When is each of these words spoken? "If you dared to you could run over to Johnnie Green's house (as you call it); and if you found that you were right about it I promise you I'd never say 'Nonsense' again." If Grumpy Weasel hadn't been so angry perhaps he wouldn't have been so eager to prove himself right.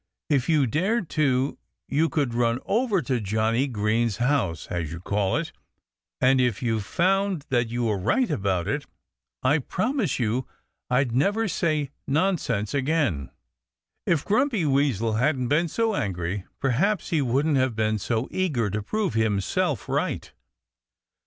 "If 0.31 0.49
you 0.49 0.65
dared 0.65 1.09
to 1.11 1.59
you 1.87 2.09
could 2.09 2.33
run 2.33 2.57
over 2.65 3.03
to 3.03 3.19
Johnnie 3.21 3.67
Green's 3.67 4.17
house 4.17 4.65
(as 4.65 4.91
you 4.91 4.99
call 4.99 5.37
it); 5.37 5.51
and 6.19 6.41
if 6.41 6.63
you 6.63 6.79
found 6.79 7.45
that 7.49 7.69
you 7.69 7.83
were 7.83 7.99
right 7.99 8.31
about 8.31 8.67
it 8.67 8.83
I 9.43 9.59
promise 9.59 10.17
you 10.17 10.47
I'd 10.89 11.11
never 11.11 11.47
say 11.47 11.91
'Nonsense' 12.07 12.73
again." 12.73 13.29
If 14.07 14.25
Grumpy 14.25 14.65
Weasel 14.65 15.17
hadn't 15.21 15.49
been 15.49 15.67
so 15.67 15.93
angry 15.93 16.45
perhaps 16.59 17.09
he 17.11 17.21
wouldn't 17.21 17.57
have 17.57 17.75
been 17.75 17.99
so 17.99 18.27
eager 18.31 18.71
to 18.71 18.81
prove 18.81 19.13
himself 19.13 19.87
right. 19.87 20.33